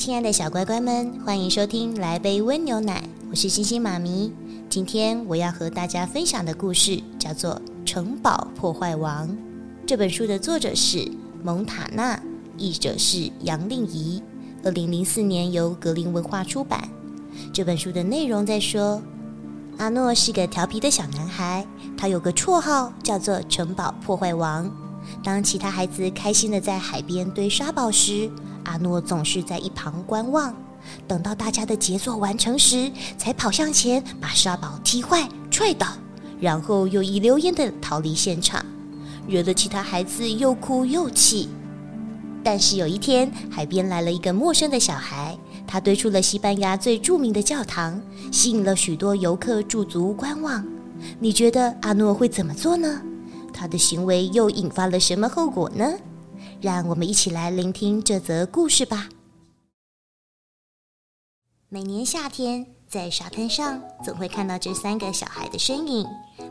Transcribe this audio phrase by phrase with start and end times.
[0.00, 4.32] 亲爱的小乖乖们，欢迎收听《来杯温牛奶》，我是星星妈咪。
[4.70, 9.28] 今天我要和大家分享的故事叫做《城堡破坏王》。
[9.86, 11.06] 这本书的作者是
[11.42, 12.18] 蒙塔纳，
[12.56, 14.22] 译者是杨令仪，
[14.64, 16.88] 二零零四年由格林文化出版。
[17.52, 19.02] 这本书的内容在说，
[19.76, 21.66] 阿诺是个调皮的小男孩，
[21.98, 24.74] 他有个绰号叫做“城堡破坏王”。
[25.22, 28.30] 当其他孩子开心的在海边堆沙堡时，
[28.70, 30.54] 阿诺总是在一旁观望，
[31.08, 35.88] 等到大家的杰作完成时，才跑向前把沙堡踢坏、踹倒，
[36.38, 38.64] 然后又一溜烟的逃离现场，
[39.26, 41.48] 惹得其他孩子又哭又气。
[42.44, 45.36] 但是有一天，海边来了一个陌生的小孩。
[45.66, 50.64] 他堆出了西班牙最著名的教堂，吸引了许多游客驻足观望。
[51.18, 53.02] 你觉得阿诺会怎么做呢？
[53.52, 55.92] 他的行为又引发了什么后果呢？
[56.60, 59.08] 让我们一起来聆听这则故事吧。
[61.70, 66.06] 每年夏天，在沙滩上总会看到这三个小孩的身影：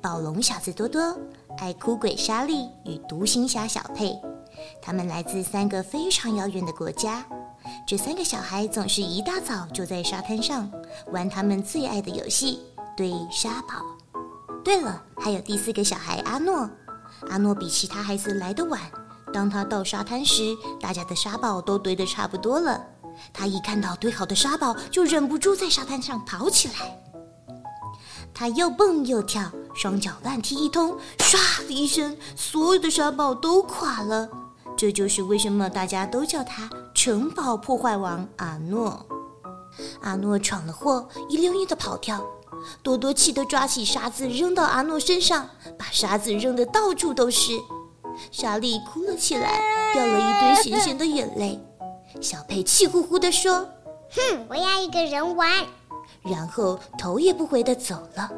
[0.00, 1.18] 暴龙小子多多、
[1.58, 4.18] 爱哭鬼莎莉与独行侠小佩。
[4.80, 7.26] 他们来自三个非常遥远的国家。
[7.86, 10.70] 这三个小孩总是一大早就在沙滩上
[11.12, 12.60] 玩他们最爱的游戏——
[12.96, 13.84] 堆沙堡。
[14.64, 16.70] 对了，还有第四个小孩阿诺。
[17.28, 18.80] 阿诺比其他孩子来得晚。
[19.32, 22.84] 当他到沙滩时，大家的沙堡都堆得差不多了。
[23.32, 26.98] 他一看到堆好的沙堡，就忍不住在沙滩上跑起来。
[28.32, 34.28] 他又蹦又跳，双脚乱踢一通，唰的一声，所有的沙堡都垮了。
[34.76, 39.04] 这就是为什么大家都叫他城堡破坏王阿诺。
[40.00, 42.24] 阿诺闯了祸，一溜烟的跑跳。
[42.82, 47.52] 多多气得抓起沙子扔到阿诺身上，把沙子扔得到处都是。
[48.30, 49.60] 莎莉哭了起来，
[49.92, 51.58] 掉了一堆咸咸的眼泪。
[52.20, 53.68] 小佩气呼呼地说
[54.10, 55.48] ：“哼，我要一个人玩。”
[56.22, 58.30] 然后头也不回地走了。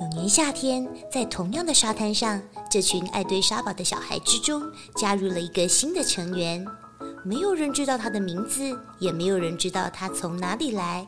[0.00, 4.62] 有年夏天，在同样的沙滩上，这群爱堆沙堡的小孩之中，
[4.96, 6.64] 加入了一个新的成员。
[7.24, 11.06] 没有人知道他的名字，也没有人知道他从哪里来。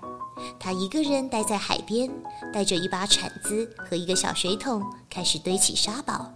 [0.58, 2.10] 他一个人待在海边，
[2.52, 6.30] 带着一把铲子和一个小水桶，开始堆起沙堡。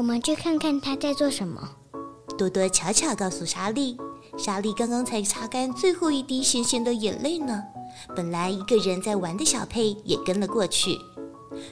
[0.00, 1.60] 我们去看看他在做什么。
[2.38, 3.98] 多多悄悄告诉莎莉
[4.34, 7.62] ：“莎莉刚刚才擦干最后一滴咸咸的眼泪呢。”
[8.16, 10.98] 本来一个人在玩的小佩也跟了过去。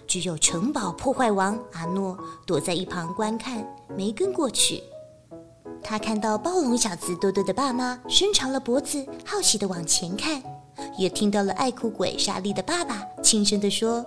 [0.06, 3.66] 只有城堡破坏王阿诺躲在一旁观看，
[3.96, 4.82] 没跟过去。
[5.82, 10.42] 他看到暴龙小子多多的爸妈伸长了脖子，好奇的往前看，
[10.98, 14.04] 也听到了爱哭鬼莎莉的爸爸轻声的说：“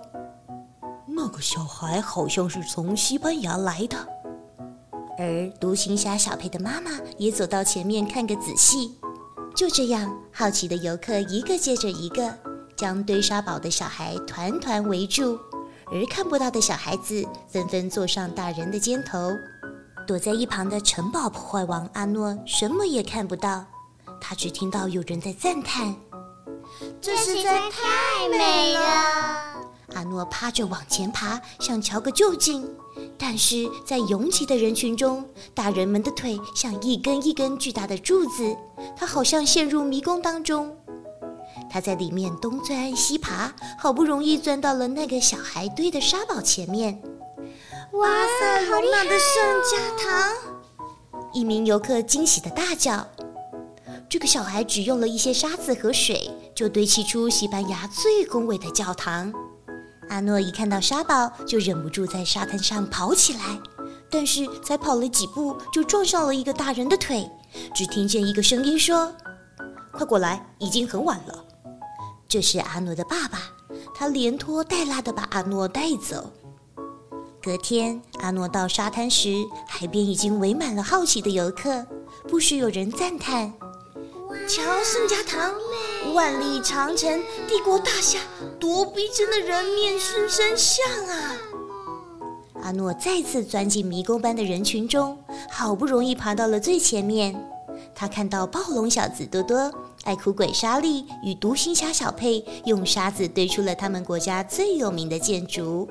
[1.08, 3.96] 那个小孩好像是从西班牙来的。”
[5.18, 8.98] 而独行侠小佩的妈妈也走到前面看个仔细。
[9.54, 12.34] 就这样，好奇的游客一个接着一个，
[12.76, 15.38] 将堆沙堡的小孩团团围住。
[15.94, 19.30] 而看不到的小孩子纷纷坐上大人的肩头，
[20.06, 23.62] 躲在一旁的城堡破坏王阿诺什么也看不到，
[24.18, 25.94] 他只听到有人在赞叹
[26.98, 28.80] ：“这实在太美了！”
[29.94, 32.66] 阿诺趴着往前爬，想瞧个究竟，
[33.24, 35.24] 但是在拥挤的人群中，
[35.54, 38.56] 大人们的腿像一根一根巨大的柱子，
[38.96, 40.76] 他好像陷入迷宫当中。
[41.70, 47.00] 他在里面东钻西爬，好不容易钻到了那个小孩堆的沙堡前面。
[47.92, 48.08] 哇
[48.40, 49.04] 塞，好厉害！
[49.04, 51.22] 的圣家堂！
[51.32, 53.06] 一名游客惊喜的大叫
[54.10, 59.32] ：“这个小孩只用了一些沙子和水，就堆砌出西班牙最宏伟的教堂。”
[60.08, 63.60] 阿诺一看到沙堡，就忍不住在沙滩上跑起来，
[64.10, 67.28] 但是才跑了几步，就撞上了一个大人的腿。
[67.74, 69.12] 只听见一个声音说
[69.92, 71.44] ：“快过来，已经很晚了。”
[72.28, 73.38] 这是阿诺的爸爸，
[73.94, 76.30] 他连拖带拉的把阿诺带走。
[77.42, 79.34] 隔天，阿诺到沙滩时，
[79.66, 81.84] 海边已经围满了好奇的游客，
[82.28, 83.52] 不时有人赞叹
[84.48, 85.54] ：“瞧圣家堂，
[86.14, 88.18] 万里长城，帝国大厦，
[88.58, 91.36] 多逼真的人面狮身像啊！”
[92.62, 95.16] 阿诺再次钻进迷宫般的人群中，
[95.50, 97.34] 好不容易爬到了最前面。
[97.94, 99.72] 他看到暴龙小子多多、
[100.04, 105.88] 爱哭鬼莎莉与独行侠小佩用沙子堆出了他们国家最有名的建筑。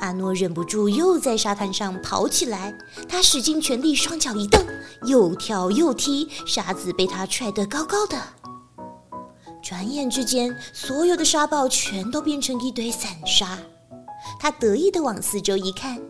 [0.00, 2.76] 阿诺忍不住又在沙滩上跑起来，
[3.08, 4.64] 他使尽全力，双脚一蹬，
[5.04, 8.18] 又跳又踢，沙子被他踹得高高的。
[9.62, 13.58] 转眼之间，所有的沙暴全都变成一堆散沙。
[14.38, 16.00] 他得意地往四周一看，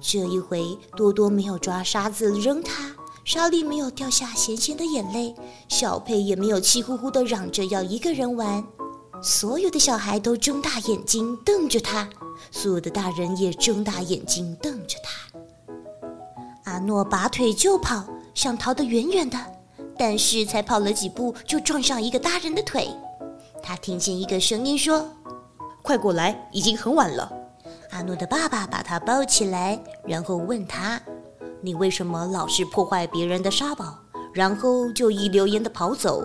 [0.00, 2.94] 这一回多多没有抓沙子扔他，
[3.24, 5.34] 莎莉没有掉下咸咸的眼泪，
[5.68, 8.64] 小佩也没有气呼呼地嚷着要一个人玩。
[9.22, 12.08] 所有的小孩都睁大眼睛瞪着他，
[12.50, 16.70] 所有的大人也睁大眼睛瞪着他。
[16.70, 18.04] 阿诺拔腿就跑，
[18.34, 19.38] 想逃得远远的，
[19.96, 22.88] 但是才跑了几步，就撞上一个大人的腿。
[23.62, 25.08] 他听见一个声音说
[25.82, 27.32] ：“快过来，已经很晚了。”
[27.90, 31.00] 阿诺的爸爸把他抱起来，然后问他
[31.62, 33.98] ：“你为什么老是破坏别人的沙堡，
[34.32, 36.22] 然后就一溜烟的跑走？”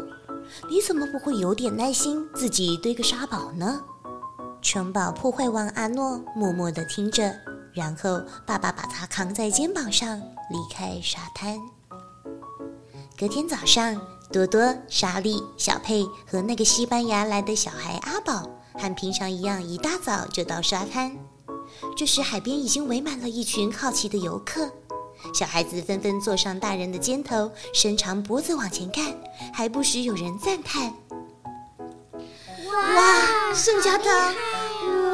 [0.69, 3.81] 你怎么不会有点耐心，自己堆个沙堡呢？
[4.61, 7.33] 城堡破坏王阿诺默默地听着，
[7.73, 11.57] 然后爸爸把他扛在肩膀上离开沙滩。
[13.17, 13.99] 隔天早上，
[14.31, 21.17] 多多、莎莉、小佩和那个西班牙来的小孩阿宝，和平常一样，一大早就到沙滩。
[21.95, 24.69] 这时，海边已经围满了一群好奇的游客。
[25.33, 29.15] 小孩子纷纷坐上大人的肩头，伸长脖子往前看，
[29.53, 30.93] 还不时有人赞叹
[32.95, 34.35] ：“哇，圣家堂，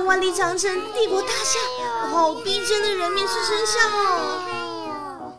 [0.06, 5.34] 万里长城，帝国大厦，好逼真的人面狮身像哦！”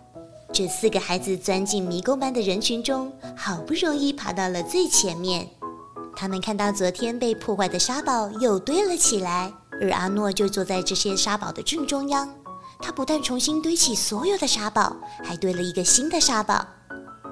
[0.52, 5.48] 这四个孩子钻进迷宫般的人群中，好不容易爬到了最前面。
[6.16, 12.28] 他们看到昨天被破坏的沙堡又堆了起来，而阿诺就坐在这些沙堡的正中央。
[12.80, 16.66] 他不但重新堆起所有的沙堡，还堆了一个新的沙堡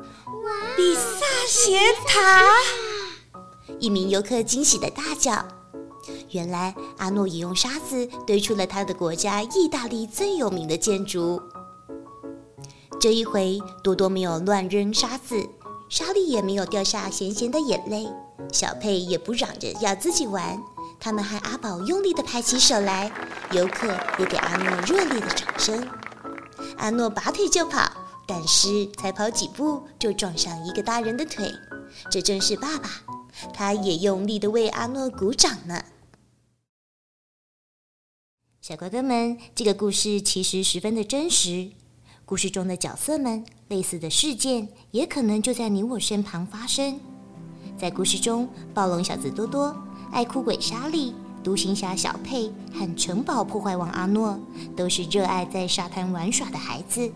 [0.76, 2.44] ——比萨斜塔！
[3.78, 5.44] 一名游客惊喜的大叫
[6.30, 11.40] ：“原来阿诺也用沙子堆出了他的国家意大利最有名的建筑。”
[13.00, 15.36] 这一回，多多没有乱扔沙子，
[15.88, 18.08] 莎莉也没有掉下咸咸的眼泪，
[18.52, 20.60] 小佩也不嚷着要自己玩。
[20.98, 23.12] 他们和阿宝用力地拍起手来，
[23.52, 25.88] 游客也给阿诺热烈的掌声。
[26.78, 27.90] 阿诺拔腿就跑，
[28.26, 31.52] 但是才跑几步就撞上一个大人的腿，
[32.10, 32.90] 这正是爸爸，
[33.54, 35.84] 他也用力地为阿诺鼓掌呢。
[38.60, 41.70] 小乖乖们，这个故事其实十分的真实，
[42.24, 46.98] 故事中的角色们类似的事件也可能就在你我身旁发生。
[47.78, 49.76] 在故事中，暴龙小子多多。
[50.16, 51.12] 爱哭鬼莎莉、
[51.44, 54.40] 独行侠小佩和城堡破坏王阿诺
[54.74, 57.12] 都是热爱在沙滩玩耍的孩子，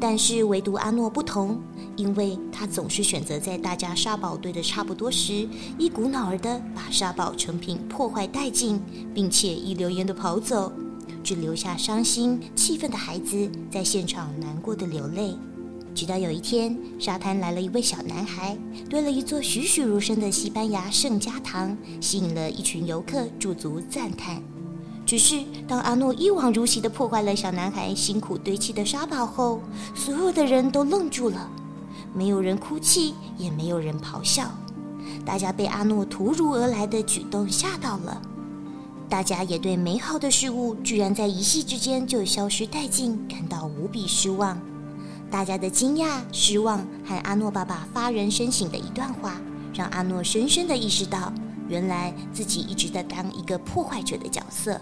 [0.00, 1.60] 但是唯独阿诺不同，
[1.94, 5.48] 因为他总是选择在大家沙堡堆的差不多时，
[5.78, 8.82] 一股脑儿的把沙堡成品破坏殆尽，
[9.14, 10.72] 并且一溜烟的跑走，
[11.22, 15.36] 只留下伤心气愤的孩子在现场难过的流泪。
[15.98, 18.56] 直到有一天，沙滩来了一位小男孩，
[18.88, 24.40] 堆了一座栩栩如生的西班牙圣家堂，吸引了一群游客驻足赞叹。
[25.04, 29.60] 只是当阿诺一往如昔地破坏了小男孩辛苦堆砌的沙堡后，
[29.92, 31.50] 所有的人都愣住了，
[32.14, 34.48] 没有人哭泣，也没有人咆哮，
[35.26, 38.22] 大家被阿诺突如而来的举动吓到了，
[39.08, 44.56] 大家也对美好的事物居然在一夕之间就消失殆尽感到无比失望。
[45.30, 49.40] 大家的惊讶、失望和阿诺爸爸发人深省的一段话，
[49.74, 51.32] 让阿诺深深的意识到，
[51.68, 54.80] 原来自己一直在当一个破坏者的角色。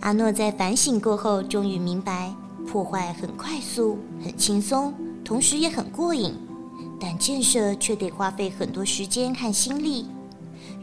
[0.00, 2.32] 阿诺在反省过后，终于明白，
[2.66, 6.34] 破坏很快速、很轻松，同时也很过瘾，
[7.00, 10.06] 但建设却得花费很多时间和心力。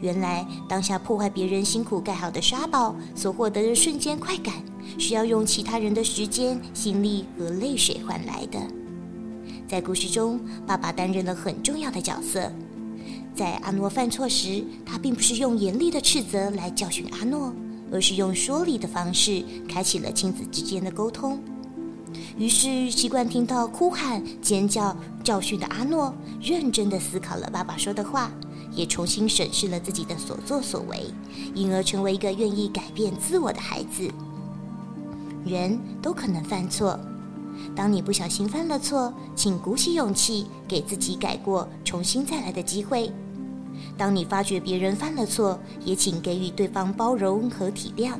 [0.00, 4.54] 原来当下破坏别人辛苦盖好的沙堡所获得的瞬间快感。
[4.96, 8.58] 需要用其他人的时间、心力和泪水换来的。
[9.66, 12.50] 在故事中，爸爸担任了很重要的角色。
[13.34, 17.54] 在阿诺犯错时，他并不是用严厉的斥责来教训阿诺，
[17.92, 21.38] 而是用说理的方式开启了亲子之间的沟通。
[22.38, 28.32] 于是，习惯听到哭喊、尖叫、教训的阿诺，认真的思考了爸爸说的话，
[28.72, 31.06] 也重新审视了自己的所作所为，
[31.54, 34.10] 因而成为一个愿意改变自我的孩子。
[35.48, 37.00] 人都可能犯错。
[37.74, 43.10] 当你不小心犯了错，请鼓起勇气，给自己改过、重新再来的机会。
[43.96, 48.12] 当你发觉别人犯了错，也请给予对方包容和体谅，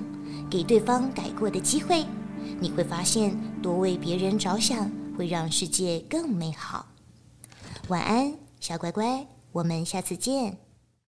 [0.51, 2.05] 给对方改过的机会。
[2.61, 6.87] 你会发现，多为别人着想，会让世界更美好。
[7.89, 10.68] 晚安，小乖乖，我们下次见。